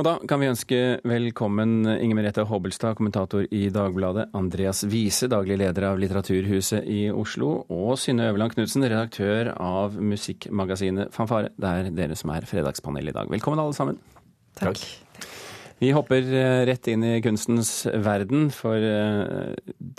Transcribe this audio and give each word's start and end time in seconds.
Og 0.00 0.04
da 0.06 0.14
kan 0.24 0.40
vi 0.40 0.48
ønske 0.48 0.76
velkommen 1.04 1.82
Inger 1.84 2.16
Merete 2.16 2.46
Hobbelstad, 2.48 2.94
kommentator 2.96 3.42
i 3.52 3.66
Dagbladet, 3.68 4.30
Andreas 4.32 4.80
Wiese, 4.88 5.28
daglig 5.28 5.58
leder 5.60 5.90
av 5.90 6.00
Litteraturhuset 6.00 6.86
i 6.88 7.02
Oslo, 7.12 7.66
og 7.68 7.98
Synne 8.00 8.30
Øverland 8.30 8.54
Knutsen, 8.54 8.86
redaktør 8.88 9.50
av 9.60 9.98
musikkmagasinet 10.00 11.12
Fanfare. 11.12 11.52
Det 11.52 11.72
er 11.74 11.92
dere 11.98 12.16
som 12.16 12.32
er 12.32 12.48
fredagspanel 12.48 13.12
i 13.12 13.14
dag. 13.18 13.28
Velkommen 13.28 13.60
alle 13.60 13.76
sammen. 13.76 14.00
Takk. 14.56 14.80
Vi 15.84 15.92
hopper 15.92 16.24
eh, 16.24 16.62
rett 16.70 16.88
inn 16.88 17.04
i 17.04 17.20
kunstens 17.20 17.74
verden, 17.92 18.48
for 18.56 18.80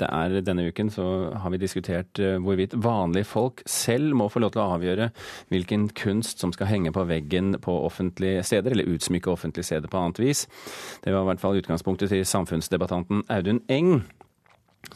det 0.02 0.10
er 0.10 0.46
denne 0.46 0.68
uken 0.70 0.92
så 0.94 1.06
har 1.42 1.54
vi 1.54 1.62
diskutert 1.62 2.22
eh, 2.22 2.40
hvorvidt 2.42 2.76
vanlige 2.82 3.30
folk 3.30 3.64
selv 3.70 4.16
må 4.18 4.30
få 4.32 4.42
lov 4.44 4.54
til 4.56 4.64
å 4.64 4.70
avgjøre 4.76 5.12
hvilken 5.54 5.90
kunst 5.98 6.42
som 6.42 6.54
skal 6.56 6.72
henge 6.72 6.94
på 6.96 7.06
veggen 7.10 7.54
på 7.62 7.76
offentlige 7.86 8.44
steder, 8.48 8.74
eller 8.74 8.90
utsmykke 8.92 9.32
offentlige 9.32 9.70
steder 9.70 9.92
på 9.92 10.02
annet 10.02 10.22
vis. 10.22 10.48
Det 11.04 11.14
var 11.14 11.26
i 11.26 11.32
hvert 11.32 11.44
fall 11.44 11.62
utgangspunktet 11.62 12.12
til 12.14 12.26
samfunnsdebattanten 12.28 13.26
Audun 13.32 13.64
Eng 13.72 14.02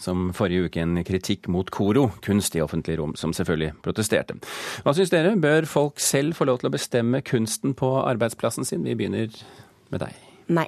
som 0.02 0.30
forrige 0.36 0.68
uke 0.68 0.82
en 0.82 0.98
kritikk 1.06 1.48
mot 1.52 1.70
Koro, 1.72 2.10
kunst 2.26 2.56
i 2.58 2.64
offentlig 2.64 2.98
rom, 3.00 3.14
som 3.16 3.34
selvfølgelig 3.36 3.76
protesterte. 3.86 4.38
Hva 4.84 4.96
syns 4.98 5.14
dere? 5.14 5.36
Bør 5.40 5.68
folk 5.70 6.02
selv 6.04 6.36
få 6.40 6.50
lov 6.50 6.60
til 6.62 6.72
å 6.72 6.74
bestemme 6.76 7.22
kunsten 7.26 7.76
på 7.78 7.92
arbeidsplassen 8.02 8.68
sin? 8.68 8.84
Vi 8.84 8.98
begynner 8.98 9.30
med 9.94 10.04
deg. 10.04 10.18
Nei. 10.52 10.68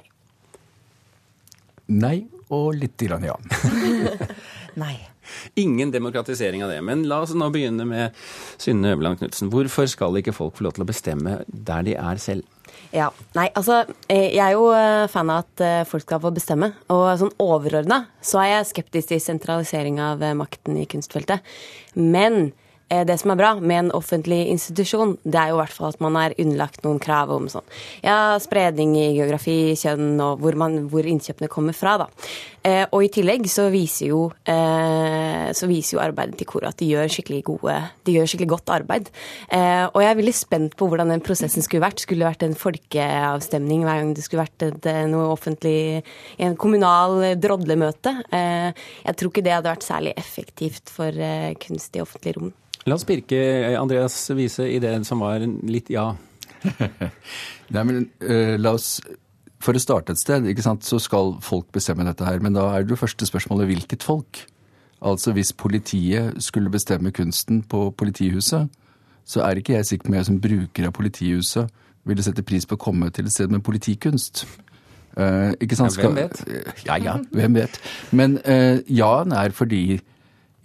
Nei 1.88 2.26
og 2.54 2.72
litt 2.78 3.00
grann 3.00 3.24
ja. 3.26 3.36
Nei. 4.82 4.96
Ingen 5.60 5.90
demokratisering 5.92 6.62
av 6.64 6.70
det. 6.72 6.80
Men 6.84 7.02
la 7.08 7.20
oss 7.24 7.34
nå 7.36 7.50
begynne 7.52 7.84
med 7.88 8.16
Synne 8.60 8.94
Øverland 8.94 9.20
Knutsen. 9.20 9.50
Hvorfor 9.52 9.88
skal 9.90 10.16
ikke 10.20 10.32
folk 10.36 10.56
få 10.56 10.64
lov 10.64 10.76
til 10.76 10.86
å 10.86 10.88
bestemme 10.88 11.42
der 11.48 11.84
de 11.84 11.96
er 12.00 12.22
selv? 12.22 12.46
Ja, 12.92 13.08
nei, 13.36 13.48
altså 13.56 13.82
eh, 14.08 14.30
Jeg 14.32 14.40
er 14.44 14.54
jo 14.54 14.68
eh, 14.76 15.06
fan 15.12 15.32
av 15.32 15.42
at 15.44 15.62
eh, 15.64 15.82
folk 15.88 16.04
skal 16.06 16.22
få 16.24 16.32
bestemme. 16.36 16.70
Og 16.92 17.10
sånn 17.20 17.34
overordna 17.42 18.04
så 18.24 18.40
er 18.44 18.52
jeg 18.52 18.70
skeptisk 18.72 19.12
til 19.12 19.20
sentralisering 19.24 20.00
av 20.00 20.24
makten 20.38 20.80
i 20.80 20.88
kunstfeltet. 20.88 21.44
Men 21.96 22.52
det 22.88 23.18
som 23.20 23.32
er 23.32 23.40
bra 23.40 23.52
med 23.60 23.78
en 23.78 23.90
offentlig 23.96 24.46
institusjon, 24.52 25.16
det 25.24 25.40
er 25.40 25.50
jo 25.52 25.58
i 25.58 25.60
hvert 25.62 25.74
fall 25.74 25.92
at 25.92 26.00
man 26.04 26.16
er 26.16 26.36
underlagt 26.38 26.84
noen 26.86 27.00
krav 27.02 27.32
om 27.34 27.48
sånn 27.52 27.66
ja, 28.04 28.38
spredning 28.40 28.94
i 28.96 29.10
geografi, 29.16 29.74
kjønn 29.78 30.16
og 30.24 30.42
hvor, 30.42 30.56
man, 30.58 30.78
hvor 30.92 31.06
innkjøpene 31.08 31.50
kommer 31.52 31.76
fra. 31.76 31.98
da. 32.04 32.08
Eh, 32.68 32.84
og 32.90 33.04
i 33.04 33.10
tillegg 33.12 33.46
så 33.50 33.68
viser 33.72 34.10
jo, 34.10 34.20
eh, 34.48 35.48
så 35.56 35.68
viser 35.70 35.96
jo 35.96 36.02
arbeidet 36.02 36.38
til 36.40 36.48
koret 36.50 36.72
at 36.72 36.80
de 36.80 36.90
gjør 36.90 37.10
skikkelig 37.12 37.42
gode, 37.46 37.76
de 38.06 38.16
gjør 38.16 38.30
skikkelig 38.30 38.50
godt 38.54 38.72
arbeid. 38.74 39.10
Eh, 39.54 39.84
og 39.86 40.00
jeg 40.02 40.10
er 40.10 40.20
veldig 40.20 40.36
spent 40.36 40.76
på 40.78 40.88
hvordan 40.90 41.12
den 41.14 41.24
prosessen 41.24 41.64
skulle 41.64 41.84
vært. 41.86 42.02
Skulle 42.02 42.24
det 42.24 42.32
vært 42.32 42.46
en 42.48 42.58
folkeavstemning 42.58 43.84
hver 43.86 44.02
gang 44.02 44.14
det 44.16 44.26
skulle 44.26 44.44
vært 44.44 44.66
et, 44.68 44.90
eh, 44.90 45.04
noe 45.10 45.30
offentlig, 45.34 46.02
en 46.38 46.56
kommunal 46.56 47.34
drodlemøte? 47.40 48.14
Eh, 48.32 48.72
jeg 49.04 49.18
tror 49.18 49.32
ikke 49.32 49.46
det 49.46 49.56
hadde 49.56 49.72
vært 49.72 49.86
særlig 49.86 50.16
effektivt 50.18 50.90
for 50.92 51.12
kunst 51.62 51.96
i 51.96 52.02
offentlig 52.02 52.36
rom. 52.36 52.52
La 52.88 52.96
oss 52.96 53.06
pirke 53.08 53.38
Andreas 53.76 54.16
Wiese 54.34 54.66
i 54.70 54.80
det 54.82 54.94
som 55.08 55.20
var 55.24 55.44
litt 55.44 55.90
ja. 55.92 56.10
Nei, 57.74 57.82
men 57.84 58.04
uh, 58.24 58.56
la 58.58 58.72
oss 58.74 58.96
For 59.62 59.76
å 59.76 59.82
starte 59.82 60.14
et 60.14 60.20
sted, 60.20 60.46
ikke 60.48 60.64
sant, 60.64 60.86
så 60.86 61.00
skal 61.02 61.36
folk 61.44 61.68
bestemme 61.74 62.06
dette 62.06 62.26
her. 62.26 62.38
Men 62.42 62.54
da 62.56 62.68
er 62.76 62.86
det 62.86 62.94
jo 62.94 63.00
første 63.00 63.26
spørsmålet 63.26 63.72
hvilket 63.72 64.06
folk? 64.06 64.44
Altså 65.02 65.34
hvis 65.34 65.52
politiet 65.52 66.38
skulle 66.42 66.70
bestemme 66.70 67.10
kunsten 67.14 67.64
på 67.66 67.88
politihuset, 67.98 68.70
så 69.28 69.42
er 69.44 69.58
ikke 69.58 69.76
jeg 69.76 69.86
sikker 69.86 70.06
på 70.06 70.12
om 70.12 70.16
jeg 70.18 70.28
som 70.30 70.40
bruker 70.42 70.88
av 70.88 70.94
politihuset 70.94 71.74
ville 72.08 72.24
sette 72.24 72.44
pris 72.46 72.66
på 72.66 72.78
å 72.78 72.80
komme 72.80 73.10
til 73.14 73.28
et 73.28 73.34
sted 73.34 73.52
med 73.52 73.64
politikunst. 73.66 74.46
Uh, 75.18 75.52
ikke 75.58 75.76
sant? 75.78 75.98
Ja, 75.98 76.06
hvem 76.06 76.20
vet? 76.20 76.42
Ja 76.88 76.98
ja, 77.02 77.16
hvem 77.34 77.58
vet. 77.58 77.80
Men 78.14 78.38
uh, 78.46 78.78
ja-en 78.86 79.34
er 79.34 79.54
fordi 79.54 79.98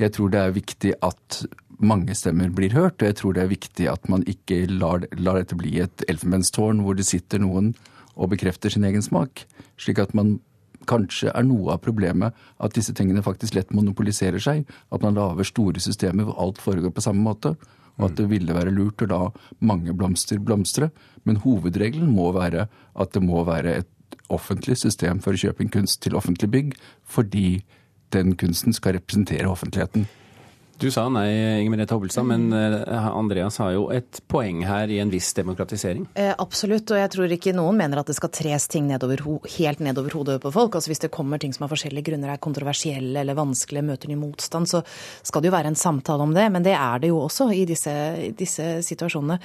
jeg 0.01 0.13
tror 0.15 0.31
det 0.33 0.39
er 0.41 0.55
viktig 0.55 0.93
at 1.05 1.43
mange 1.87 2.15
stemmer 2.17 2.53
blir 2.53 2.73
hørt. 2.75 3.01
Og 3.01 3.09
jeg 3.09 3.17
tror 3.19 3.35
det 3.35 3.43
er 3.43 3.51
viktig 3.51 3.89
at 3.91 4.07
man 4.11 4.25
ikke 4.29 4.63
lar, 4.71 5.05
lar 5.17 5.39
dette 5.41 5.57
bli 5.59 5.77
et 5.83 6.05
elfenbenstårn 6.11 6.83
hvor 6.85 6.97
det 6.97 7.07
sitter 7.09 7.43
noen 7.43 7.73
og 8.13 8.31
bekrefter 8.33 8.73
sin 8.73 8.85
egen 8.87 9.03
smak. 9.05 9.45
Slik 9.81 10.01
at 10.03 10.13
man 10.17 10.37
kanskje 10.89 11.31
er 11.31 11.45
noe 11.47 11.75
av 11.75 11.83
problemet 11.83 12.35
at 12.63 12.75
disse 12.75 12.93
tingene 12.95 13.23
faktisk 13.23 13.55
lett 13.55 13.71
monopoliserer 13.75 14.41
seg. 14.43 14.67
At 14.93 15.05
man 15.05 15.17
lager 15.17 15.47
store 15.47 15.83
systemer 15.83 16.27
hvor 16.27 16.39
alt 16.43 16.61
foregår 16.63 16.93
på 16.93 17.05
samme 17.05 17.23
måte. 17.23 17.55
Og 17.99 18.07
at 18.09 18.17
det 18.17 18.29
ville 18.31 18.55
være 18.55 18.73
lurt 18.73 19.03
å 19.05 19.09
la 19.09 19.21
mange 19.61 19.93
blomster 19.95 20.41
blomstre. 20.41 20.89
Men 21.27 21.41
hovedregelen 21.43 22.09
må 22.11 22.31
være 22.35 22.67
at 22.69 23.13
det 23.13 23.23
må 23.23 23.45
være 23.47 23.77
et 23.83 23.89
offentlig 24.33 24.77
system 24.81 25.21
for 25.23 25.35
å 25.35 25.41
kjøpe 25.41 25.65
en 25.65 25.73
kunst 25.73 26.01
til 26.05 26.17
offentlig 26.17 26.49
bygg, 26.53 26.75
fordi 27.03 27.63
den 28.13 28.35
kunsten 28.37 28.75
skal 28.75 28.97
representere 28.97 29.49
offentligheten. 29.49 30.05
Du 30.81 30.89
sa 30.91 31.05
nei, 31.05 31.27
Inger 31.61 31.71
Merete 31.71 31.93
Hobbelstad, 31.93 32.25
men 32.25 32.47
eh, 32.53 33.07
Andreas 33.07 33.59
har 33.61 33.71
jo 33.75 33.83
et 33.93 34.19
poeng 34.27 34.63
her 34.65 34.89
i 34.89 34.97
en 34.99 35.11
viss 35.13 35.29
demokratisering? 35.37 36.07
Eh, 36.17 36.31
absolutt, 36.41 36.89
og 36.91 36.97
jeg 36.97 37.11
tror 37.13 37.33
ikke 37.35 37.53
noen 37.55 37.77
mener 37.77 38.01
at 38.01 38.09
det 38.09 38.15
skal 38.17 38.31
tres 38.33 38.65
ting 38.73 38.87
nedover, 38.89 39.21
helt 39.55 39.83
nedover 39.85 40.15
hodet 40.17 40.39
på 40.41 40.51
folk. 40.51 40.75
Altså 40.75 40.89
Hvis 40.91 41.03
det 41.05 41.11
kommer 41.13 41.39
ting 41.39 41.53
som 41.53 41.67
av 41.67 41.75
forskjellige 41.75 42.09
grunner 42.09 42.33
er 42.33 42.41
kontroversielle 42.41 43.21
eller 43.21 43.37
vanskelige, 43.37 43.85
møter 43.85 44.09
ny 44.09 44.17
motstand, 44.19 44.67
så 44.71 44.81
skal 45.21 45.43
det 45.43 45.51
jo 45.51 45.55
være 45.55 45.71
en 45.71 45.77
samtale 45.79 46.25
om 46.25 46.33
det. 46.35 46.47
Men 46.51 46.65
det 46.65 46.73
er 46.75 47.05
det 47.05 47.13
jo 47.13 47.21
også 47.21 47.47
i 47.53 47.63
disse, 47.69 47.93
disse 48.39 48.67
situasjonene. 48.89 49.37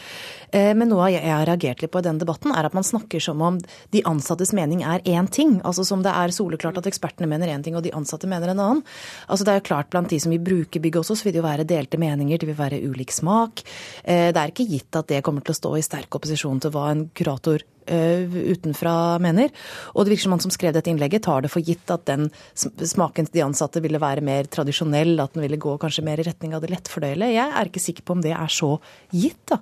Eh, 0.49 0.73
men 0.73 0.91
noe 0.91 1.11
jeg 1.13 1.29
har 1.29 1.47
reagert 1.47 1.85
litt 1.85 1.93
på 1.93 2.03
i 2.03 2.09
den 2.09 2.23
debatten, 2.25 2.57
er 2.57 2.67
at 2.67 2.77
man 2.77 2.89
snakker 2.89 3.23
som 3.23 3.45
om 3.45 3.61
de 3.95 4.05
ansattes 4.09 4.55
mening 4.57 4.83
er 4.83 5.05
én 5.05 5.29
ting. 5.29 5.59
Altså 5.61 5.85
som 5.87 6.03
det 6.03 6.17
er 6.17 6.35
soleklart 6.35 6.81
at 6.81 6.89
ekspertene 6.89 7.29
mener 7.31 7.53
én 7.53 7.63
ting 7.63 7.77
og 7.77 7.85
de 7.85 7.95
ansatte 7.95 8.27
mener 8.31 8.57
en 8.57 8.65
annen. 8.65 8.85
Altså 9.29 9.45
Det 9.45 9.55
er 9.55 9.63
jo 9.63 9.69
klart 9.71 9.93
blant 9.93 10.11
de 10.11 10.19
som 10.25 10.33
vil 10.33 10.43
bruke 10.43 10.81
bygget 10.83 11.05
også, 11.05 11.21
så 11.21 11.28
vil 11.29 11.37
det 11.37 11.43
jo 11.43 11.49
være 11.49 11.69
delte 11.69 12.01
meninger, 12.01 12.41
det 12.41 12.51
vil 12.51 12.59
være 12.59 12.83
ulik 12.89 13.13
smak. 13.15 13.65
Eh, 14.05 14.31
det 14.33 14.41
er 14.41 14.53
ikke 14.55 14.69
gitt 14.69 14.99
at 14.99 15.11
det 15.13 15.25
kommer 15.27 15.45
til 15.45 15.55
å 15.55 15.61
stå 15.63 15.75
i 15.79 15.85
sterk 15.85 16.19
opposisjon 16.19 16.63
til 16.65 16.75
hva 16.75 16.89
en 16.93 17.09
kurator 17.17 17.65
eh, 17.89 18.25
utenfra 18.53 19.19
mener. 19.23 19.53
Og 19.95 20.05
det 20.05 20.15
virker 20.15 20.27
som 20.27 20.37
han 20.37 20.45
som 20.45 20.55
skrev 20.55 20.75
dette 20.77 20.91
innlegget, 20.91 21.25
tar 21.27 21.45
det 21.45 21.53
for 21.53 21.65
gitt 21.65 21.91
at 21.93 22.07
den 22.09 22.29
smaken 22.55 23.29
til 23.29 23.39
de 23.39 23.45
ansatte 23.47 23.83
ville 23.85 24.01
være 24.03 24.25
mer 24.25 24.49
tradisjonell, 24.51 25.17
at 25.23 25.37
den 25.37 25.45
ville 25.45 25.61
gå 25.61 25.77
kanskje 25.81 26.05
mer 26.07 26.21
i 26.23 26.27
retning 26.29 26.57
av 26.57 26.65
det 26.65 26.73
lettfordøyelige. 26.75 27.37
Jeg 27.39 27.55
er 27.61 27.71
ikke 27.71 27.85
sikker 27.85 28.07
på 28.07 28.19
om 28.19 28.25
det 28.25 28.35
er 28.37 28.53
så 28.53 28.75
gitt, 29.15 29.41
da. 29.53 29.61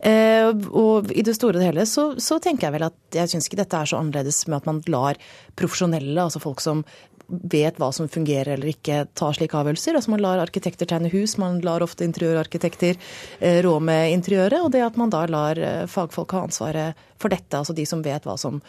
Eh, 0.00 0.50
og 0.70 1.10
i 1.12 1.24
det 1.26 1.36
store 1.38 1.60
og 1.60 1.66
hele 1.66 1.86
så, 1.88 2.10
så 2.20 2.40
tenker 2.42 2.68
jeg 2.68 2.78
vel 2.78 2.88
at 2.90 3.20
jeg 3.20 3.32
syns 3.32 3.48
ikke 3.48 3.62
dette 3.62 3.78
er 3.78 3.90
så 3.90 4.00
annerledes 4.00 4.42
med 4.48 4.60
at 4.60 4.68
man 4.70 4.82
lar 4.90 5.20
profesjonelle, 5.58 6.18
altså 6.22 6.42
folk 6.42 6.62
som 6.64 6.84
vet 7.30 7.78
hva 7.80 7.90
som 7.92 8.08
fungerer 8.10 8.54
eller 8.54 8.72
ikke, 8.72 9.04
tar 9.18 9.36
slike 9.36 9.56
avgjørelser. 9.56 9.96
Altså 9.98 10.14
Man 10.14 10.22
lar 10.24 10.42
arkitekter 10.42 10.88
tegne 10.90 11.10
hus, 11.12 11.36
man 11.40 11.60
lar 11.64 11.84
ofte 11.84 12.06
interiørarkitekter 12.08 12.98
eh, 13.38 13.60
rå 13.64 13.76
med 13.80 14.14
interiøret. 14.16 14.60
Og 14.64 14.72
det 14.74 14.84
at 14.86 14.98
man 15.00 15.12
da 15.12 15.24
lar 15.30 15.58
eh, 15.58 15.84
fagfolk 15.90 16.36
ha 16.36 16.46
ansvaret 16.48 17.06
for 17.20 17.32
dette, 17.32 17.56
altså 17.56 17.76
de 17.76 17.86
som 17.88 18.02
vet 18.04 18.26
hva 18.26 18.36
som 18.40 18.60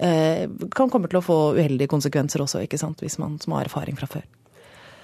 eh, 0.00 0.48
kan 0.74 0.90
komme 0.90 1.10
til 1.10 1.20
å 1.20 1.24
få 1.24 1.38
uheldige 1.58 1.90
konsekvenser 1.92 2.44
også, 2.44 2.64
ikke 2.64 2.80
sant, 2.80 3.02
hvis 3.04 3.20
man 3.22 3.38
som 3.42 3.56
har 3.56 3.68
erfaring 3.68 3.98
fra 4.00 4.10
før. 4.10 4.26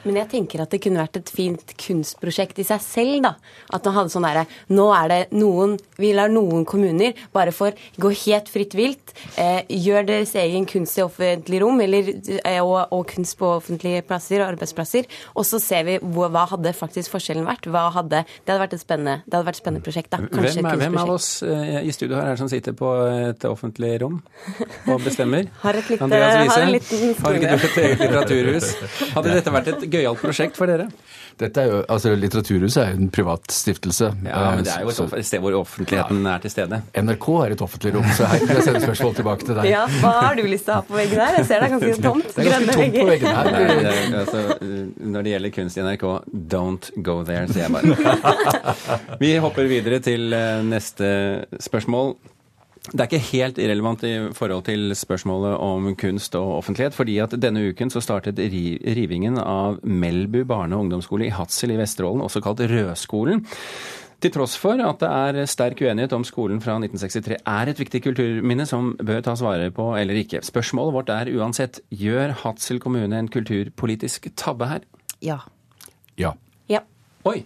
Men 0.04 0.20
jeg 0.20 0.30
tenker 0.34 0.62
at 0.64 0.72
det 0.72 0.80
kunne 0.84 1.00
vært 1.00 1.18
et 1.20 1.32
fint 1.32 1.74
kunstprosjekt 1.80 2.60
i 2.60 2.66
seg 2.68 2.82
selv, 2.84 3.16
da. 3.24 3.34
At 3.74 3.86
man 3.88 3.96
hadde 3.98 4.12
sånn 4.12 4.26
derre 4.26 4.44
Nå 4.74 4.86
er 4.94 5.10
det 5.10 5.20
noen 5.36 5.76
Vi 6.00 6.12
lar 6.16 6.32
noen 6.32 6.64
kommuner 6.68 7.14
bare 7.34 7.52
for 7.54 7.74
gå 8.00 8.10
helt 8.24 8.48
fritt 8.50 8.74
vilt, 8.76 9.12
eh, 9.40 9.62
gjør 9.68 10.06
deres 10.08 10.34
egen 10.38 10.66
kunst 10.68 10.98
i 10.98 11.02
offentlig 11.04 11.60
rom, 11.62 11.80
eller, 11.82 12.10
eh, 12.36 12.58
og, 12.62 12.92
og, 12.94 13.04
kunst 13.10 13.36
på 13.38 13.48
offentlige 13.58 14.02
plasser 14.06 14.42
og 14.42 14.52
arbeidsplasser, 14.54 15.08
og 15.34 15.46
så 15.46 15.60
ser 15.62 15.86
vi 15.88 15.96
hvor, 16.02 16.30
hva 16.34 16.44
hadde 16.50 16.74
faktisk 16.76 17.14
forskjellen 17.14 17.46
vært. 17.46 17.68
Hva 17.70 17.86
hadde 17.94 18.24
Det 18.24 18.50
hadde 18.50 18.62
vært 18.64 18.76
et 18.76 18.82
spennende, 18.82 19.16
det 19.24 19.36
hadde 19.36 19.48
vært 19.48 19.58
et 19.58 19.62
spennende 19.62 19.86
prosjekt, 19.86 20.10
da. 20.12 20.20
Kanskje 20.22 20.34
hvem, 20.34 20.46
kunstprosjekt. 20.50 20.82
hvem 20.84 21.00
av 21.02 21.14
oss 21.14 21.28
eh, 21.46 21.80
i 21.88 21.94
studio 21.94 22.18
her 22.18 22.32
er 22.32 22.36
det 22.36 22.42
som 22.42 22.50
sitter 22.52 22.76
på 22.78 22.90
et 23.30 23.48
offentlig 23.48 23.92
rom 24.02 24.20
og 24.20 25.04
bestemmer? 25.04 25.50
har 25.64 25.80
et 25.80 25.92
lite, 25.92 26.08
Andreas 26.08 26.36
Wiese, 26.42 26.60
har, 26.60 27.24
har 27.24 27.38
ikke 27.40 27.54
du 27.54 27.68
et 27.68 27.80
eget 27.84 28.04
litteraturhus? 28.04 28.70
Hadde 29.14 29.38
dette 29.38 29.54
vært 29.54 29.72
et 29.74 29.86
gøyalt 29.94 30.22
prosjekt 30.22 30.58
for 30.60 30.70
dere? 30.70 30.90
Dette 31.38 31.62
er 31.64 31.70
jo, 31.70 31.78
altså 31.90 32.12
Litteraturhuset 32.14 32.80
er 32.80 32.90
jo 32.92 32.98
en 33.02 33.08
privat 33.12 33.50
stiftelse. 33.50 34.10
Ja, 34.22 34.42
men 34.54 34.66
det 34.66 34.70
er 34.70 34.84
jo 34.84 35.06
et 35.18 35.26
sted 35.26 35.42
hvor 35.42 35.56
offentligheten 35.58 36.20
ja. 36.22 36.34
er 36.36 36.44
til 36.44 36.52
stede. 36.52 36.78
NRK 36.94 37.26
er 37.42 37.54
et 37.56 37.64
offentlig 37.64 37.94
rom, 37.96 38.06
så 38.14 38.28
her 38.30 38.44
kan 38.44 38.52
jeg 38.54 38.66
sende 38.68 38.82
spørsmål 38.84 39.16
tilbake 39.18 39.48
til 39.48 39.58
deg. 39.58 39.70
Ja, 39.72 39.82
Hva 40.02 40.12
har 40.20 40.38
du 40.38 40.44
lyst 40.46 40.68
til 40.68 40.76
å 40.76 40.78
ha 40.78 40.86
på 40.86 40.98
veggen 40.98 41.22
her? 41.24 41.38
Jeg 41.40 41.48
ser 41.48 41.64
det 41.64 41.68
er 41.68 41.74
ganske 41.74 42.06
tomt. 42.06 42.30
Det 42.36 42.44
er 42.44 42.52
ganske 42.52 42.76
tomt 42.78 42.98
på 43.00 43.08
veggen 43.10 43.38
her. 43.38 43.50
Nei, 43.50 43.64
det 43.66 43.94
er, 43.94 44.18
altså, 44.20 44.44
når 45.16 45.26
det 45.26 45.34
gjelder 45.34 45.54
kunst 45.58 45.80
i 45.80 45.86
NRK, 45.88 46.06
don't 46.54 46.92
go 47.10 47.16
there, 47.26 47.50
sier 47.50 47.66
jeg 47.66 47.74
bare. 47.74 48.38
Vi 49.24 49.34
hopper 49.42 49.70
videre 49.74 49.98
til 50.06 50.38
eh, 50.38 50.62
neste 50.70 51.10
spørsmål. 51.66 52.14
Det 52.84 53.00
er 53.00 53.08
ikke 53.08 53.30
helt 53.30 53.58
irrelevant 53.58 54.02
i 54.04 54.12
forhold 54.36 54.66
til 54.66 54.92
spørsmålet 54.92 55.54
om 55.56 55.86
kunst 55.96 56.34
og 56.36 56.58
offentlighet, 56.58 56.92
fordi 56.92 57.16
at 57.24 57.32
denne 57.40 57.62
uken 57.70 57.88
så 57.90 58.02
startet 58.04 58.36
rivingen 58.36 59.38
av 59.40 59.78
Melbu 59.82 60.42
barne- 60.44 60.76
og 60.76 60.84
ungdomsskole 60.84 61.30
i 61.30 61.32
Hadsel 61.32 61.72
i 61.72 61.78
Vesterålen, 61.80 62.20
også 62.20 62.42
kalt 62.44 62.60
Rødskolen. 62.60 63.40
Til 64.20 64.32
tross 64.32 64.58
for 64.60 64.80
at 64.80 65.00
det 65.00 65.08
er 65.08 65.48
sterk 65.48 65.80
uenighet 65.80 66.12
om 66.16 66.22
skolen 66.24 66.60
fra 66.64 66.76
1963 66.76 67.40
er 67.40 67.72
et 67.72 67.80
viktig 67.80 68.02
kulturminne 68.04 68.64
som 68.68 68.92
bør 69.00 69.24
tas 69.24 69.42
vare 69.44 69.72
på 69.74 69.90
eller 69.96 70.20
ikke. 70.20 70.44
Spørsmålet 70.44 70.96
vårt 70.96 71.12
er 71.12 71.32
uansett 71.34 71.80
gjør 71.88 72.36
Hadsel 72.44 72.80
kommune 72.84 73.18
en 73.18 73.32
kulturpolitisk 73.32 74.28
tabbe 74.36 74.68
her? 74.70 74.86
Ja. 75.24 75.40
Ja. 76.20 76.36
Ja. 76.68 76.84
Oi! 77.24 77.42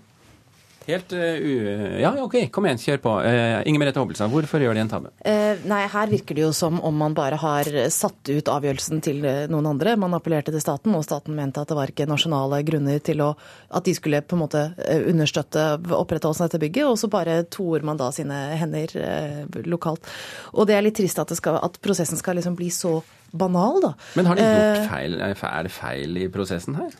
Helt 0.88 1.12
uh, 1.12 1.19
u... 1.37 1.55
Ja, 2.00 2.14
OK, 2.25 2.40
kom 2.55 2.67
igjen, 2.67 2.81
kjør 2.81 3.02
på. 3.05 3.14
Uh, 3.25 3.61
Inger 3.69 3.82
Merete 3.82 4.00
Hobbelstad, 4.00 4.32
hvorfor 4.32 4.62
gjør 4.64 4.76
de 4.79 4.85
en 4.87 4.90
tabbe? 4.90 5.12
Eh, 5.20 5.61
nei, 5.69 5.82
her 5.93 6.08
virker 6.08 6.37
det 6.37 6.46
jo 6.46 6.52
som 6.56 6.79
om 6.85 6.96
man 6.96 7.14
bare 7.17 7.37
har 7.40 7.69
satt 7.93 8.31
ut 8.31 8.50
avgjørelsen 8.52 9.02
til 9.05 9.20
eh, 9.29 9.44
noen 9.50 9.69
andre. 9.73 9.96
Man 10.00 10.17
appellerte 10.17 10.55
til 10.55 10.62
staten, 10.62 10.94
og 10.96 11.05
staten 11.06 11.37
mente 11.37 11.62
at 11.62 11.70
det 11.70 11.76
var 11.79 11.93
ikke 11.93 12.08
nasjonale 12.08 12.62
grunner 12.67 13.02
til 13.05 13.23
å, 13.25 13.32
at 13.75 13.87
de 13.87 13.94
skulle 13.96 14.23
på 14.25 14.38
en 14.38 14.43
måte 14.44 14.64
eh, 14.85 15.05
understøtte 15.11 15.67
opprettholdelsen 15.99 16.46
av 16.46 16.50
dette 16.50 16.62
bygget, 16.64 16.88
og 16.88 16.99
så 17.00 17.12
bare 17.12 17.43
toer 17.52 17.85
man 17.87 18.00
da 18.00 18.11
sine 18.14 18.40
hender 18.61 18.96
eh, 19.02 19.62
lokalt. 19.69 20.08
Og 20.56 20.69
det 20.69 20.79
er 20.79 20.87
litt 20.87 20.99
trist 20.99 21.20
at, 21.20 21.35
skal, 21.38 21.61
at 21.62 21.81
prosessen 21.85 22.20
skal 22.20 22.38
liksom 22.40 22.56
bli 22.58 22.70
så 22.75 22.99
banal, 23.32 23.80
da. 23.84 23.92
Men 24.16 24.26
har 24.26 24.36
de 24.38 24.46
Eh, 24.46 24.56
gjort 24.78 24.90
feil? 24.90 25.20
Er 25.20 25.62
det 25.69 25.75
feil 25.75 26.16
i 26.16 26.28
prosessen 26.32 26.78
her? 26.78 26.96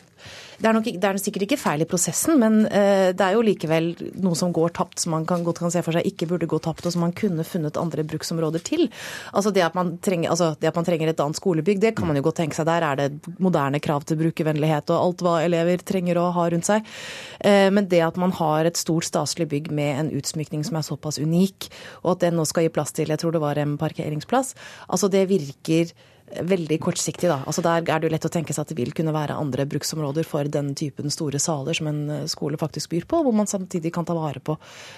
Det 0.59 0.67
er, 0.67 0.75
nok, 0.75 0.87
det 0.91 1.07
er 1.07 1.17
sikkert 1.23 1.45
ikke 1.45 1.55
feil 1.55 1.83
i 1.85 1.87
prosessen, 1.87 2.35
men 2.41 2.65
eh, 2.67 3.13
det 3.15 3.23
er 3.23 3.37
jo 3.37 3.43
likevel 3.47 3.93
noe 4.19 4.35
som 4.35 4.51
går 4.51 4.73
tapt, 4.75 4.99
som 4.99 5.13
man 5.15 5.23
kan, 5.27 5.45
godt 5.47 5.61
kan 5.63 5.71
se 5.71 5.79
for 5.85 5.95
seg 5.95 6.03
ikke 6.09 6.27
burde 6.27 6.49
gå 6.51 6.59
tapt, 6.59 6.83
og 6.83 6.91
som 6.91 7.05
man 7.05 7.13
kunne 7.15 7.45
funnet 7.47 7.79
andre 7.79 8.03
bruksområder 8.03 8.59
til. 8.67 8.89
Altså 9.31 9.53
det 9.55 9.63
at 9.63 9.77
man 9.79 9.93
trenger, 10.03 10.33
altså 10.33 10.49
det 10.59 10.67
at 10.67 10.75
man 10.75 10.89
trenger 10.89 11.13
et 11.13 11.23
annet 11.23 11.39
skolebygg, 11.39 11.79
det 11.79 11.93
kan 11.95 12.11
man 12.11 12.19
jo 12.19 12.25
godt 12.27 12.41
tenke 12.41 12.59
seg. 12.59 12.67
Der 12.67 12.87
er 12.89 12.99
det 12.99 13.39
moderne 13.39 13.79
krav 13.79 14.03
til 14.03 14.19
brukervennlighet 14.19 14.91
og 14.91 14.99
alt 14.99 15.23
hva 15.23 15.37
elever 15.47 15.79
trenger 15.79 16.19
å 16.19 16.27
ha 16.35 16.49
rundt 16.51 16.67
seg. 16.67 16.91
Eh, 17.39 17.69
men 17.71 17.87
det 17.87 18.03
at 18.03 18.19
man 18.19 18.35
har 18.35 18.67
et 18.67 18.83
stort 18.83 19.07
staselig 19.07 19.47
bygg 19.55 19.71
med 19.71 20.03
en 20.03 20.13
utsmykning 20.19 20.67
som 20.67 20.75
er 20.75 20.87
såpass 20.91 21.23
unik, 21.23 21.71
og 22.03 22.17
at 22.17 22.27
den 22.27 22.35
nå 22.35 22.43
skal 22.43 22.67
gi 22.67 22.75
plass 22.75 22.91
til, 22.99 23.07
jeg 23.07 23.23
tror 23.23 23.31
det 23.31 23.45
var 23.47 23.63
en 23.63 23.79
parkeringsplass, 23.79 24.57
altså 24.91 25.07
det 25.07 25.29
virker 25.31 25.95
veldig 26.29 26.77
kortsiktig, 26.81 27.29
da. 27.29 27.39
Altså 27.47 27.63
Der 27.65 27.83
er 27.83 27.99
det 27.99 28.07
jo 28.07 28.13
lett 28.13 28.27
å 28.27 28.31
tenke 28.31 28.53
seg 28.55 28.65
at 28.65 28.71
det 28.71 28.77
vil 28.79 28.93
kunne 28.95 29.13
være 29.15 29.37
andre 29.39 29.65
bruksområder 29.69 30.27
for 30.27 30.47
den 30.51 30.71
typen 30.77 31.11
store 31.13 31.39
saler 31.41 31.77
som 31.77 31.89
en 31.91 32.01
eh, 32.13 32.25
skole 32.31 32.59
faktisk 32.59 32.91
byr 32.93 33.07
på, 33.09 33.21
hvor 33.25 33.35
man 33.35 33.49
samtidig 33.49 33.91
kan 33.95 34.07
ta 34.07 34.15
vare 34.17 34.41
på 34.43 34.55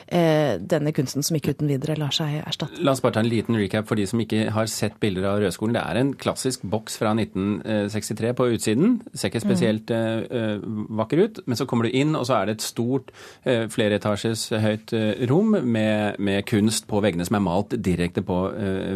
eh, 0.08 0.58
denne 0.60 0.94
kunsten 0.96 1.26
som 1.26 1.38
ikke 1.38 1.56
uten 1.56 1.72
videre 1.72 1.98
lar 2.00 2.14
seg 2.16 2.42
erstatte. 2.42 2.82
La 2.84 2.96
oss 2.96 3.04
bare 3.04 3.18
ta 3.18 3.24
en 3.24 3.32
liten 3.32 3.58
recap 3.60 3.90
for 3.90 4.00
de 4.00 4.08
som 4.10 4.22
ikke 4.22 4.50
har 4.56 4.70
sett 4.72 5.00
bilder 5.04 5.30
av 5.32 5.42
Rødskolen. 5.44 5.76
Det 5.78 5.84
er 5.84 6.02
en 6.02 6.14
klassisk 6.20 6.66
boks 6.68 6.98
fra 7.02 7.14
1963 7.16 8.34
på 8.38 8.50
utsiden. 8.56 8.98
Ser 9.14 9.32
ikke 9.32 9.44
spesielt 9.44 9.94
eh, 9.96 10.24
eh, 10.28 10.66
vakker 11.02 11.24
ut, 11.26 11.42
men 11.48 11.60
så 11.60 11.68
kommer 11.70 11.88
du 11.88 11.96
inn, 11.96 12.16
og 12.18 12.28
så 12.30 12.40
er 12.40 12.50
det 12.50 12.60
et 12.60 12.68
stort 12.68 13.14
eh, 13.44 13.68
flereetasjes 13.72 14.48
høyt 14.62 14.96
eh, 14.98 15.26
rom 15.32 15.56
med, 15.62 16.20
med 16.20 16.46
kunst 16.50 16.90
på 16.92 17.02
veggene 17.04 17.28
som 17.28 17.40
er 17.40 17.46
malt 17.46 17.76
direkte 17.82 18.24
på 18.26 18.38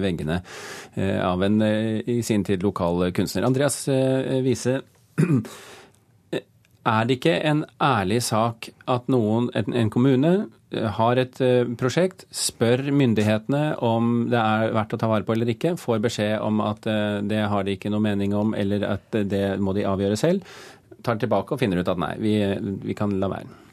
veggene 0.01 0.41
av 1.25 1.43
en 1.43 1.61
eh, 1.61 2.01
sin 2.25 2.43
tid 2.45 2.65
lokal 2.65 3.09
kunstner. 3.15 3.45
Andreas 3.47 3.85
eh, 3.91 4.41
Wiese, 4.45 4.81
er 6.85 7.07
det 7.07 7.17
ikke 7.17 7.39
en 7.49 7.63
ærlig 7.81 8.21
sak 8.25 8.69
at 8.91 9.09
noen, 9.11 9.49
en, 9.55 9.89
kommune 9.93 10.33
eh, 10.73 10.87
har 10.99 11.21
et 11.21 11.41
eh, 11.43 11.63
prosjekt, 11.79 12.27
spør 12.35 12.87
myndighetene 12.91 13.65
om 13.85 14.29
det 14.31 14.41
er 14.41 14.75
verdt 14.75 14.95
å 14.97 15.01
ta 15.01 15.09
vare 15.11 15.27
på 15.27 15.35
eller 15.35 15.53
ikke, 15.55 15.75
får 15.81 16.03
beskjed 16.05 16.37
om 16.45 16.63
at 16.65 16.85
det 17.25 17.43
har 17.49 17.65
de 17.65 17.77
ikke 17.77 17.93
noe 17.93 18.03
mening 18.05 18.35
om, 18.37 18.55
eller 18.57 18.87
at 18.95 19.21
det 19.25 19.47
må 19.61 19.73
de 19.77 19.87
avgjøre 19.89 20.19
selv, 20.19 20.57
tar 21.01 21.17
det 21.17 21.27
tilbake 21.27 21.53
og 21.53 21.61
finner 21.61 21.81
ut 21.81 21.93
at 21.93 22.01
nei, 22.01 22.15
vi, 22.21 22.39
vi 22.85 22.97
kan 22.97 23.13
la 23.21 23.29
være. 23.37 23.64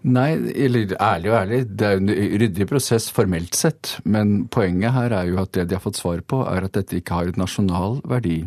Nei, 0.00 0.30
eller 0.56 0.94
ærlig 0.96 1.28
og 1.28 1.36
ærlig, 1.36 1.58
det 1.76 1.86
er 1.86 1.96
jo 1.96 2.00
en 2.00 2.12
ryddig 2.40 2.66
prosess 2.70 3.10
formelt 3.12 3.56
sett. 3.58 3.98
Men 4.04 4.46
poenget 4.48 4.94
her 4.96 5.12
er 5.12 5.28
jo 5.28 5.42
at 5.42 5.52
det 5.52 5.66
de 5.68 5.76
har 5.76 5.84
fått 5.84 6.00
svar 6.00 6.22
på, 6.24 6.40
er 6.48 6.64
at 6.64 6.76
dette 6.78 6.96
ikke 6.96 7.18
har 7.18 7.28
et 7.28 7.40
nasjonal 7.40 8.00
verdi. 8.08 8.46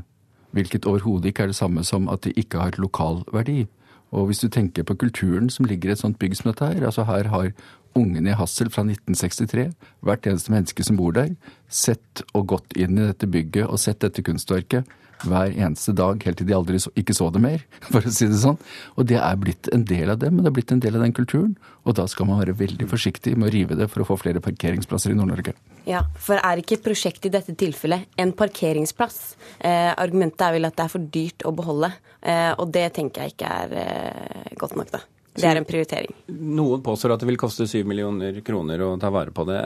Hvilket 0.54 0.88
overhodet 0.90 1.30
ikke 1.30 1.46
er 1.46 1.54
det 1.54 1.60
samme 1.60 1.86
som 1.86 2.10
at 2.10 2.26
det 2.26 2.34
ikke 2.38 2.62
har 2.62 2.74
et 2.74 2.82
lokal 2.82 3.22
verdi. 3.34 3.68
Og 4.14 4.30
hvis 4.30 4.42
du 4.42 4.50
tenker 4.50 4.86
på 4.86 4.98
kulturen 4.98 5.50
som 5.50 5.66
ligger 5.66 5.90
i 5.90 5.94
et 5.94 6.02
sånt 6.02 6.20
bygg 6.22 6.36
som 6.38 6.52
dette 6.52 6.66
her, 6.70 6.86
altså 6.86 7.06
her 7.10 7.30
har 7.34 7.54
ungene 7.98 8.34
i 8.34 8.38
Hassel 8.38 8.70
fra 8.74 8.82
1963, 8.86 9.70
hvert 10.02 10.28
eneste 10.30 10.54
menneske 10.54 10.86
som 10.86 10.98
bor 10.98 11.14
der, 11.14 11.34
sett 11.70 12.22
og 12.34 12.48
gått 12.54 12.78
inn 12.78 12.98
i 12.98 13.08
dette 13.10 13.30
bygget 13.30 13.70
og 13.70 13.82
sett 13.82 14.02
dette 14.02 14.26
kunstverket 14.26 14.90
hver 15.24 15.54
eneste 15.54 15.94
dag, 15.96 16.22
helt 16.26 16.40
til 16.40 16.50
de 16.50 16.56
aldri 16.58 16.80
så, 16.82 16.92
ikke 17.00 17.16
så 17.16 17.30
det 17.34 17.42
mer, 17.44 17.64
for 17.92 18.04
å 18.04 18.14
si 18.14 18.28
det 18.32 18.40
sånn. 18.42 18.60
Og 18.98 19.08
det 19.10 19.20
er 19.22 19.40
blitt 19.40 19.70
en 19.76 19.86
del 19.90 20.14
av 20.14 20.20
det, 20.24 20.32
men 20.34 20.44
det 20.44 20.52
er 20.52 20.58
blitt 20.58 20.74
en 20.76 20.84
del 20.84 20.98
av 21.00 21.06
den 21.06 21.16
kulturen. 21.16 21.54
Og 21.84 21.98
da 22.00 22.08
skal 22.12 22.30
man 22.30 22.42
være 22.42 22.56
veldig 22.60 22.88
forsiktig 22.92 23.36
med 23.38 23.50
å 23.50 23.54
rive 23.54 23.78
det 23.80 23.90
for 23.92 24.04
å 24.04 24.08
få 24.08 24.20
flere 24.22 24.44
parkeringsplasser 24.44 25.14
i 25.14 25.18
Nord-Norge. 25.20 25.56
Ja, 25.90 26.06
for 26.16 26.40
er 26.40 26.62
ikke 26.62 26.80
prosjektet 26.84 27.28
i 27.28 27.34
dette 27.34 27.56
tilfellet 27.60 28.08
en 28.20 28.32
parkeringsplass? 28.40 29.20
Eh, 29.60 29.92
argumentet 29.92 30.46
er 30.48 30.56
vel 30.58 30.70
at 30.70 30.78
det 30.78 30.86
er 30.86 30.94
for 30.94 31.12
dyrt 31.18 31.44
å 31.48 31.52
beholde, 31.56 31.92
eh, 32.22 32.52
og 32.56 32.72
det 32.76 32.88
tenker 32.96 33.26
jeg 33.26 33.36
ikke 33.36 33.58
er 33.64 33.76
eh, 33.84 34.56
godt 34.60 34.80
nok, 34.80 34.96
da. 34.96 35.04
Det 35.34 35.48
er 35.50 35.58
en 35.58 35.66
prioritering. 35.66 36.14
Noen 36.30 36.82
påstår 36.86 37.16
at 37.16 37.24
det 37.24 37.28
vil 37.32 37.40
koste 37.42 37.66
7 37.66 37.88
millioner 37.90 38.36
kroner 38.46 38.84
å 38.86 38.92
ta 39.02 39.10
vare 39.14 39.34
på 39.34 39.46
det. 39.50 39.58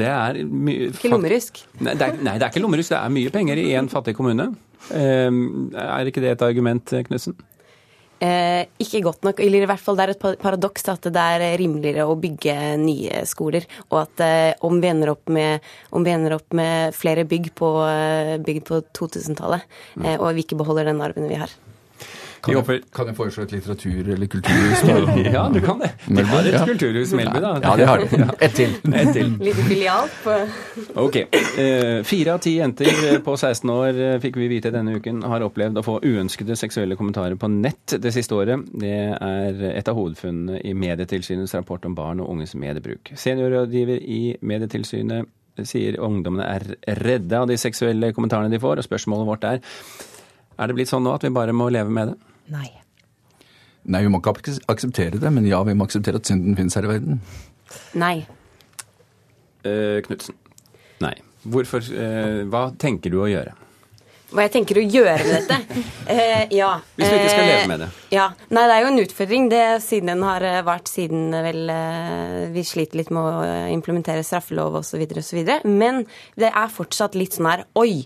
Det 0.00 0.08
er 0.10 0.40
mye 0.42 0.88
Ikke 0.90 1.12
lommerusk. 1.12 1.60
Nei, 1.78 1.94
er, 1.94 2.16
nei, 2.18 2.34
det 2.40 2.48
er 2.48 2.50
ikke 2.50 2.62
lommerusk. 2.64 2.90
Det 2.90 2.98
er 2.98 3.12
mye 3.14 3.34
penger 3.34 3.60
i 3.62 3.68
en 3.78 3.90
fattig 3.92 4.16
kommune. 4.18 4.48
Ehm, 4.94 5.70
Er 5.74 6.06
ikke 6.08 6.24
det 6.24 6.36
et 6.36 6.42
argument, 6.46 6.96
Knutsen? 7.08 7.36
Eh, 8.16 8.64
ikke 8.80 9.02
godt 9.04 9.26
nok, 9.26 9.40
eller 9.44 9.66
i 9.66 9.68
hvert 9.68 9.82
fall 9.82 9.98
det 9.98 10.04
er 10.06 10.12
et 10.14 10.38
paradoks 10.40 10.86
at 10.88 11.04
det 11.12 11.20
er 11.20 11.58
rimeligere 11.60 12.06
å 12.08 12.16
bygge 12.16 12.54
nye 12.80 13.20
skoler. 13.28 13.66
Og 13.90 13.98
at 14.06 14.22
eh, 14.24 14.52
om, 14.64 14.78
vi 14.80 14.88
ender 14.88 15.12
opp 15.12 15.28
med, 15.28 15.64
om 15.92 16.06
vi 16.06 16.14
ender 16.14 16.38
opp 16.38 16.56
med 16.56 16.96
flere 16.96 17.26
bygg 17.28 17.50
på, 17.58 17.70
eh, 17.84 18.38
på 18.40 18.80
2000-tallet, 18.96 19.68
eh, 20.00 20.16
og 20.16 20.32
vi 20.32 20.46
ikke 20.46 20.56
beholder 20.62 20.88
den 20.88 21.04
arven 21.04 21.28
vi 21.28 21.42
har. 21.42 21.52
Kan 22.44 22.54
jeg, 22.56 22.82
kan 22.94 23.06
jeg 23.10 23.16
foreslå 23.16 23.44
et 23.46 23.52
litteratur- 23.56 24.10
eller 24.14 24.26
kulturhus? 24.30 24.82
Ja, 25.36 25.46
du 25.52 25.60
kan 25.64 25.80
det. 25.80 25.90
De 26.06 26.22
har 26.22 26.46
et 26.46 26.54
ja. 26.54 26.62
kulturhus 26.66 27.12
i 27.12 27.18
Melby, 27.20 27.40
da. 27.42 27.52
Ja, 27.62 27.72
det 27.76 27.86
har 27.88 28.02
de. 28.02 28.26
Ett 28.44 28.54
til. 28.58 28.74
Et 28.92 29.12
til. 29.16 29.32
Litt 29.46 29.60
filial 29.68 30.10
på 30.24 30.36
Ok. 31.06 31.16
Eh, 31.26 32.02
Fire 32.06 32.34
av 32.36 32.42
ti 32.44 32.56
jenter 32.58 33.18
på 33.24 33.36
16 33.36 33.72
år 33.72 34.00
eh, 34.08 34.16
fikk 34.22 34.38
vi 34.40 34.48
vite 34.52 34.72
denne 34.74 34.96
uken 35.00 35.22
har 35.26 35.44
opplevd 35.46 35.80
å 35.80 35.84
få 35.86 35.98
uønskede 36.04 36.56
seksuelle 36.58 36.96
kommentarer 36.98 37.38
på 37.40 37.50
nett 37.52 37.96
det 38.02 38.12
siste 38.14 38.36
året. 38.36 38.66
Det 38.72 38.94
er 39.16 39.64
et 39.72 39.88
av 39.90 39.96
hovedfunnene 39.98 40.60
i 40.66 40.74
Medietilsynets 40.76 41.56
rapport 41.58 41.84
om 41.88 41.96
barn 41.96 42.22
og 42.24 42.30
unges 42.34 42.54
mediebruk. 42.58 43.12
Seniorrådgiver 43.18 44.02
i 44.02 44.20
Medietilsynet 44.46 45.32
sier 45.64 45.96
ungdommene 46.04 46.44
er 46.44 46.66
redde 47.00 47.38
av 47.38 47.48
de 47.48 47.56
seksuelle 47.60 48.12
kommentarene 48.16 48.52
de 48.52 48.60
får, 48.60 48.82
og 48.82 48.84
spørsmålet 48.86 49.28
vårt 49.30 49.46
er 49.48 49.62
er 50.58 50.66
det 50.70 50.76
blitt 50.78 50.90
sånn 50.90 51.04
nå 51.06 51.14
at 51.16 51.24
vi 51.26 51.30
bare 51.34 51.52
må 51.56 51.68
leve 51.72 51.92
med 51.92 52.12
det? 52.12 52.16
Nei. 52.54 52.68
Nei, 53.86 54.00
vi 54.02 54.10
må 54.10 54.18
ikke 54.22 54.34
akseptere 54.72 55.20
det, 55.22 55.30
men 55.30 55.44
ja, 55.46 55.60
vi 55.66 55.74
må 55.78 55.86
akseptere 55.86 56.18
at 56.18 56.26
synden 56.26 56.56
finnes 56.58 56.74
her 56.74 56.86
i 56.88 56.90
verden. 56.90 57.20
Nei. 57.98 58.16
Eh, 59.66 60.00
Knutsen. 60.06 60.34
Nei. 61.04 61.14
Hvorfor, 61.46 61.84
eh, 61.94 62.42
hva 62.50 62.68
tenker 62.82 63.12
du 63.14 63.20
å 63.22 63.28
gjøre? 63.30 63.52
Hva 64.32 64.42
jeg 64.42 64.52
tenker 64.56 64.80
å 64.80 64.82
gjøre 64.82 65.22
med 65.22 65.36
dette? 65.36 65.82
Eh, 66.06 66.46
ja. 66.54 66.68
Hvis 66.94 67.08
du 67.10 67.14
ikke 67.16 67.30
skal 67.32 67.42
Eh, 67.42 67.48
leve 67.50 67.68
med 67.70 67.80
det. 67.82 67.86
Ja. 68.14 68.28
Nei, 68.54 68.62
det 68.70 68.74
er 68.76 68.82
jo 68.84 68.90
en 68.92 69.00
utfordring 69.02 69.48
det 69.50 69.62
siden 69.82 70.10
den 70.12 70.20
har 70.22 70.44
eh, 70.46 70.60
vært 70.66 70.86
siden 70.90 71.34
eh, 71.34 71.42
vel 71.42 71.72
eh, 71.74 72.36
Vi 72.54 72.62
sliter 72.62 73.00
litt 73.00 73.10
med 73.10 73.22
å 73.26 73.40
eh, 73.42 73.72
implementere 73.74 74.22
straffelov 74.26 74.78
osv. 74.82 75.02
osv. 75.18 75.40
Men 75.66 76.04
det 76.38 76.52
er 76.52 76.70
fortsatt 76.70 77.18
litt 77.18 77.34
sånn 77.34 77.48
her 77.50 77.64
Oi! 77.78 78.04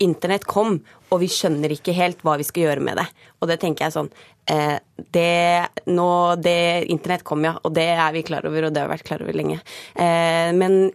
Internett 0.00 0.46
kom, 0.48 0.78
og 1.12 1.20
vi 1.20 1.28
skjønner 1.30 1.74
ikke 1.74 1.94
helt 1.96 2.22
hva 2.24 2.38
vi 2.40 2.46
skal 2.48 2.66
gjøre 2.66 2.84
med 2.84 2.98
det. 3.00 3.06
Og 3.40 3.50
det 3.50 3.58
tenker 3.62 3.86
jeg 3.86 3.94
sånn 3.96 4.08
eh, 4.50 4.78
det, 5.12 5.68
nå, 5.92 6.08
det, 6.40 6.56
Internett 6.92 7.24
kom, 7.28 7.44
ja, 7.44 7.54
og 7.60 7.74
det 7.76 7.90
er 7.92 8.16
vi 8.16 8.24
klar 8.26 8.48
over, 8.48 8.68
og 8.68 8.74
det 8.74 8.82
har 8.82 8.88
vi 8.88 8.96
vært 8.96 9.08
klar 9.10 9.24
over 9.24 9.36
lenge. 9.36 9.60
Eh, 9.92 10.50
men 10.56 10.88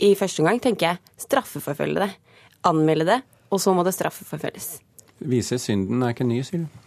i 0.00 0.14
første 0.18 0.42
omgang 0.42 0.60
tenker 0.62 0.90
jeg 0.90 1.24
straffeforfølge 1.28 2.02
det. 2.02 2.12
Anmelde 2.66 3.08
det, 3.08 3.18
og 3.52 3.62
så 3.62 3.72
må 3.76 3.86
det 3.86 3.94
straffeforfølges. 3.96 4.78
Vise 5.30 5.60
synden 5.60 6.02
er 6.02 6.14
ikke 6.14 6.28
ny, 6.28 6.42
sier 6.44 6.64
du. 6.64 6.86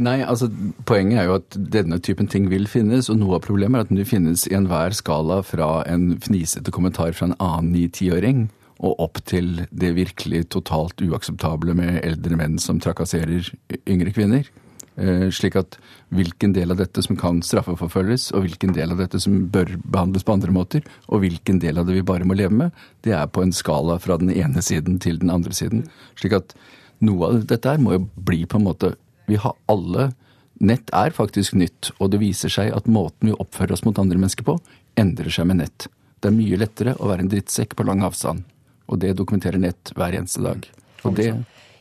Nei, 0.00 0.16
altså 0.26 0.48
Poenget 0.88 1.20
er 1.20 1.28
jo 1.28 1.36
at 1.38 1.56
denne 1.70 2.00
typen 2.02 2.26
ting 2.30 2.48
vil 2.50 2.66
finnes, 2.70 3.06
og 3.12 3.20
noe 3.20 3.36
av 3.38 3.44
problemet 3.44 3.78
er 3.78 3.86
at 3.86 3.92
den 3.92 4.08
finnes 4.08 4.46
i 4.48 4.56
enhver 4.56 4.96
skala 4.96 5.38
fra 5.46 5.68
en 5.90 6.16
fnisete 6.24 6.72
kommentar 6.74 7.14
fra 7.14 7.30
en 7.30 7.36
annen 7.38 7.70
ni-tiåring 7.76 8.48
og 8.82 9.00
opp 9.02 9.20
til 9.28 9.64
det 9.70 9.94
virkelig 9.96 10.48
totalt 10.54 11.02
uakseptable 11.04 11.76
med 11.78 12.00
eldre 12.02 12.38
menn 12.40 12.58
som 12.62 12.80
trakasserer 12.82 13.52
yngre 13.86 14.14
kvinner. 14.14 14.48
Eh, 14.94 15.26
slik 15.34 15.56
at 15.58 15.76
hvilken 16.14 16.52
del 16.54 16.70
av 16.70 16.78
dette 16.78 17.02
som 17.02 17.18
kan 17.18 17.40
straffeforfølges, 17.42 18.28
og 18.34 18.44
hvilken 18.44 18.74
del 18.76 18.94
av 18.94 19.00
dette 19.02 19.18
som 19.22 19.48
bør 19.50 19.72
behandles 19.82 20.26
på 20.26 20.36
andre 20.36 20.54
måter, 20.54 20.84
og 21.08 21.24
hvilken 21.24 21.58
del 21.62 21.80
av 21.80 21.88
det 21.88 21.96
vi 21.98 22.06
bare 22.06 22.26
må 22.26 22.36
leve 22.38 22.54
med, 22.54 22.84
det 23.02 23.16
er 23.18 23.26
på 23.26 23.42
en 23.42 23.54
skala 23.54 23.98
fra 24.02 24.18
den 24.20 24.30
ene 24.30 24.62
siden 24.62 25.00
til 25.02 25.18
den 25.22 25.34
andre 25.34 25.54
siden. 25.54 25.88
Slik 26.20 26.36
at 26.38 26.54
noe 27.02 27.30
av 27.30 27.48
dette 27.50 27.74
her 27.74 27.82
må 27.82 27.96
jo 27.96 28.04
bli 28.14 28.44
på 28.46 28.60
en 28.60 28.68
måte 28.70 28.94
Vi 29.24 29.38
har 29.40 29.54
alle 29.72 30.12
Nett 30.60 30.90
er 30.94 31.10
faktisk 31.10 31.56
nytt, 31.58 31.90
og 31.98 32.12
det 32.12 32.20
viser 32.22 32.52
seg 32.52 32.70
at 32.76 32.86
måten 32.86 33.26
vi 33.26 33.34
oppfører 33.34 33.74
oss 33.74 33.82
mot 33.82 33.98
andre 33.98 34.20
mennesker 34.20 34.46
på, 34.46 34.54
endrer 34.94 35.32
seg 35.34 35.48
med 35.50 35.58
nett. 35.58 35.88
Det 36.22 36.30
er 36.30 36.36
mye 36.36 36.60
lettere 36.60 36.94
å 36.94 37.08
være 37.10 37.24
en 37.24 37.30
drittsekk 37.32 37.74
på 37.74 37.86
lang 37.88 38.04
avstand. 38.06 38.44
Og 38.90 39.00
det 39.02 39.14
dokumenterer 39.18 39.60
nett 39.60 39.92
hver 39.96 40.16
eneste 40.18 40.42
dag. 40.44 40.66
Og 41.04 41.16
det 41.18 41.30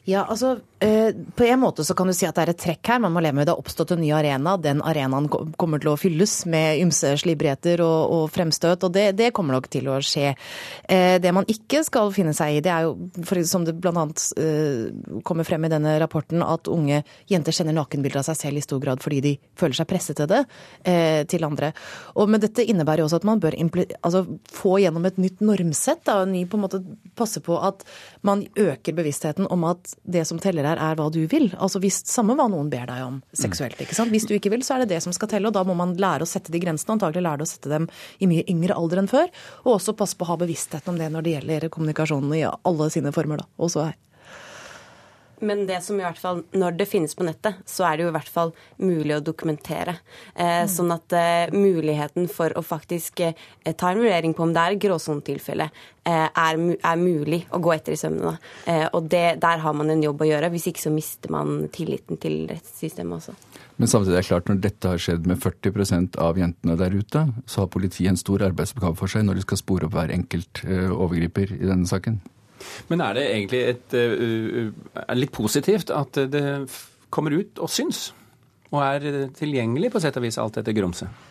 Ja, 0.07 0.25
altså 0.27 0.57
på 0.83 1.45
en 1.47 1.59
måte 1.61 1.83
så 1.85 1.95
kan 1.95 2.09
du 2.09 2.13
si 2.15 2.25
at 2.27 2.35
det 2.37 2.43
er 2.43 2.51
et 2.53 2.61
trekk 2.61 2.89
her. 2.91 3.01
Man 3.03 3.13
må 3.15 3.21
leve 3.23 3.37
med 3.37 3.47
det 3.47 3.53
har 3.55 3.61
oppstått 3.61 3.93
en 3.95 4.01
ny 4.03 4.11
arena. 4.15 4.55
Den 4.61 4.81
arenaen 4.83 5.29
kommer 5.29 5.81
til 5.81 5.93
å 5.93 5.97
fylles 5.99 6.43
med 6.49 6.81
ymse 6.83 7.13
slibrigheter 7.21 7.83
og, 7.85 7.99
og, 8.13 8.23
fremstøt, 8.33 8.83
og 8.85 8.93
det, 8.95 9.05
det, 9.19 9.31
kommer 9.35 9.57
nok 9.57 9.69
til 9.73 9.89
å 9.91 9.99
skje. 10.03 10.33
Eh, 10.89 11.17
det 11.23 11.33
man 11.35 11.47
ikke 11.49 11.83
skal 11.87 12.11
finne 12.15 12.33
seg 12.35 12.57
i, 12.57 12.63
det 12.65 12.73
er 12.73 12.87
jo, 12.87 12.95
for, 13.25 13.41
som 13.47 13.67
det 13.67 13.75
bl.a. 13.79 14.05
Eh, 14.39 15.21
kommer 15.25 15.47
frem 15.47 15.67
i 15.67 15.71
denne 15.71 15.95
rapporten, 16.01 16.43
at 16.45 16.69
unge 16.71 17.03
jenter 17.31 17.55
sender 17.55 17.77
nakenbilder 17.77 18.21
av 18.21 18.27
seg 18.29 18.39
selv 18.39 18.59
i 18.61 18.65
stor 18.65 18.81
grad 18.83 19.03
fordi 19.03 19.21
de 19.23 19.33
føler 19.59 19.77
seg 19.77 19.89
presset 19.89 20.19
til 20.19 20.29
det 20.29 20.43
til 21.29 21.45
andre. 21.45 21.71
Og, 22.17 22.27
men 22.29 22.41
dette 22.41 22.63
innebærer 22.69 23.03
jo 23.03 23.07
også 23.07 23.19
at 23.21 23.27
man 23.27 23.41
bør 23.41 23.55
altså, 23.57 24.23
få 24.51 24.77
gjennom 24.81 25.05
et 25.07 25.19
nytt 25.21 25.41
normsett. 25.43 26.03
Da, 26.07 26.23
ny 26.27 26.43
på 26.49 26.57
en 26.57 26.63
måte 26.65 26.81
passe 27.17 27.41
på 27.43 27.57
at 27.63 27.83
man 28.25 28.45
øker 28.59 28.95
bevisstheten 28.95 29.47
om 29.53 29.65
at 29.69 29.93
det 30.03 30.25
som 30.27 30.39
teller, 30.41 30.67
er 30.67 30.72
der 30.73 30.81
er 30.81 30.97
hva 30.97 31.09
du 31.13 31.21
vil. 31.29 31.49
Altså 31.61 31.81
hvis, 31.83 32.01
Samme 32.09 32.35
hva 32.37 32.47
noen 32.51 32.69
ber 32.71 32.87
deg 32.89 33.03
om 33.05 33.19
seksuelt. 33.37 33.79
ikke 33.81 33.95
sant? 33.97 34.11
Hvis 34.13 34.27
du 34.29 34.33
ikke 34.35 34.51
vil, 34.53 34.63
så 34.65 34.75
er 34.75 34.83
det 34.83 34.95
det 34.95 35.01
som 35.05 35.13
skal 35.15 35.29
telle. 35.31 35.49
og 35.49 35.55
Da 35.55 35.63
må 35.67 35.75
man 35.77 35.95
lære 35.99 36.25
å 36.25 36.29
sette 36.29 36.53
de 36.53 36.61
grensene. 36.61 36.97
Antagelig 36.97 37.25
lære 37.25 37.45
å 37.45 37.49
sette 37.49 37.71
dem 37.71 37.87
i 38.19 38.29
mye 38.29 38.45
yngre 38.51 38.77
alder 38.77 39.03
enn 39.03 39.11
før. 39.11 39.29
Og 39.65 39.77
også 39.77 39.95
passe 39.97 40.17
på 40.17 40.27
å 40.27 40.33
ha 40.33 40.39
bevisstheten 40.41 40.93
om 40.93 40.99
det 40.99 41.11
når 41.13 41.25
det 41.25 41.35
gjelder 41.37 41.69
kommunikasjonen 41.73 42.35
i 42.39 42.45
alle 42.49 42.89
sine 42.93 43.13
former. 43.15 43.43
da, 43.43 43.49
også 43.57 43.87
her. 43.87 43.99
Men 45.39 45.65
det 45.67 45.79
som 45.83 45.97
i 45.99 46.03
hvert 46.05 46.19
fall, 46.19 46.43
når 46.55 46.77
det 46.79 46.87
finnes 46.87 47.15
på 47.17 47.25
nettet, 47.27 47.61
så 47.69 47.87
er 47.87 47.97
det 47.97 48.05
jo 48.05 48.11
i 48.11 48.15
hvert 48.15 48.31
fall 48.31 48.53
mulig 48.81 49.15
å 49.17 49.23
dokumentere. 49.23 49.97
Eh, 50.35 50.63
mm. 50.63 50.71
Sånn 50.71 50.93
at 50.95 51.15
eh, 51.17 51.53
muligheten 51.55 52.29
for 52.31 52.53
å 52.57 52.63
faktisk 52.65 53.23
eh, 53.25 53.35
ta 53.73 53.91
en 53.91 54.01
vurdering 54.03 54.35
på 54.37 54.45
om 54.45 54.53
det 54.55 54.63
er 54.63 54.79
gråsonetilfelle, 54.85 55.69
eh, 56.05 56.27
er, 56.29 56.61
er, 56.77 57.01
mulig 57.01 57.43
å 57.51 57.59
gå 57.63 57.73
etter 57.75 57.95
i 57.95 57.99
sømmene. 57.99 58.37
Eh, 58.69 58.85
og 58.91 59.09
det, 59.11 59.25
der 59.43 59.63
har 59.65 59.75
man 59.77 59.91
en 59.91 60.03
jobb 60.05 60.23
å 60.23 60.29
gjøre. 60.29 60.51
Hvis 60.53 60.69
ikke 60.71 60.85
så 60.85 60.93
mister 60.93 61.33
man 61.33 61.67
tilliten 61.73 62.21
til 62.21 62.45
rettssystemet 62.51 63.19
også. 63.19 63.35
Men 63.81 63.89
samtidig 63.89 64.19
er 64.19 64.21
det 64.21 64.29
klart, 64.29 64.49
når 64.51 64.61
dette 64.63 64.91
har 64.91 65.01
skjedd 65.01 65.25
med 65.27 65.41
40 65.41 66.19
av 66.21 66.37
jentene 66.37 66.77
der 66.79 66.93
ute, 66.93 67.25
så 67.49 67.63
har 67.63 67.73
politiet 67.73 68.11
en 68.11 68.19
stor 68.19 68.45
arbeidsoppgave 68.45 68.99
for 68.99 69.11
seg 69.11 69.25
når 69.25 69.41
de 69.41 69.47
skal 69.47 69.59
spore 69.59 69.89
opp 69.89 69.97
hver 69.97 70.13
enkelt 70.13 70.63
eh, 70.67 70.91
overgriper 70.93 71.57
i 71.57 71.65
denne 71.65 71.89
saken. 71.89 72.21
Men 72.91 73.03
er 73.05 73.17
det 73.17 73.27
egentlig 73.31 73.61
et, 73.73 73.95
uh, 73.97 75.13
litt 75.17 75.33
positivt 75.35 75.93
at 75.93 76.19
det 76.31 76.43
kommer 77.13 77.35
ut 77.35 77.61
og 77.61 77.71
syns? 77.71 78.07
Og 78.73 78.81
er 78.81 79.29
tilgjengelig 79.37 79.93
på 79.93 80.01
sett 80.01 80.17
og 80.17 80.25
vis 80.25 80.39
alt 80.41 80.57
dette 80.57 80.73
grumset? 80.73 81.29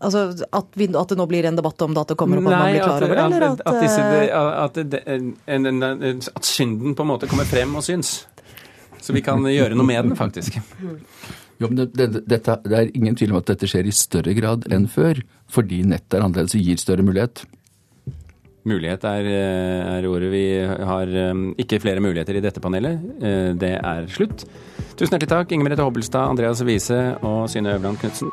Altså 0.00 0.30
at, 0.48 0.68
vi, 0.80 0.86
at, 0.88 1.10
det 1.10 1.16
nå 1.18 1.26
blir 1.28 1.44
en 1.44 1.58
debatt 1.58 1.82
om 1.84 1.92
det, 1.92 2.00
at 2.06 2.12
det 2.14 2.16
kommer 2.20 2.40
opp 2.40 2.46
at 2.48 2.54
man 2.54 2.70
blir 2.70 2.84
klar 2.86 3.04
over 3.04 3.12
det? 3.12 3.24
Eller 3.26 3.44
at, 3.50 3.62
at, 3.68 3.80
disse, 3.82 4.04
at, 5.52 6.30
at, 6.32 6.46
synden 6.48 6.96
på 6.96 7.04
en 7.04 7.10
måte 7.10 7.28
kommer 7.28 7.48
frem 7.48 7.74
og 7.76 7.84
syns. 7.84 8.14
Så 9.02 9.12
vi 9.12 9.20
kan 9.24 9.42
gjøre 9.50 9.76
noe 9.76 9.88
med 9.88 10.06
den, 10.06 10.16
faktisk. 10.16 10.56
Jo, 11.60 11.68
men 11.68 11.82
det, 11.82 11.90
det, 11.98 12.22
dette, 12.30 12.56
det 12.64 12.78
er 12.78 12.94
ingen 12.96 13.18
tvil 13.18 13.34
om 13.34 13.42
at 13.42 13.50
dette 13.52 13.68
skjer 13.70 13.86
i 13.86 13.94
større 13.94 14.32
grad 14.38 14.64
enn 14.72 14.88
før, 14.90 15.20
fordi 15.52 15.82
nettet 15.86 16.16
er 16.16 16.24
annerledes 16.24 16.56
og 16.56 16.64
gir 16.64 16.80
større 16.80 17.04
mulighet. 17.06 17.44
Mulighet 18.68 19.04
er, 19.04 19.26
eh, 19.26 19.96
er, 19.98 20.06
ordet. 20.06 20.30
Vi 20.30 20.44
har 20.62 21.06
eh, 21.06 21.32
ikke 21.58 21.80
flere 21.82 22.00
muligheter 22.00 22.38
i 22.38 22.44
dette 22.44 22.62
panelet. 22.62 23.00
Eh, 23.20 23.50
det 23.58 23.74
er 23.78 24.06
slutt. 24.08 24.46
Tusen 24.94 25.16
hjertelig 25.16 25.32
takk, 25.34 25.52
Inger 25.52 25.66
Merete 25.66 25.86
Hobbelstad, 25.86 26.30
Andreas 26.30 26.62
Wiese 26.66 27.02
og 27.22 27.50
Synne 27.50 27.74
Øverland 27.74 27.98
Knutsen. 28.02 28.32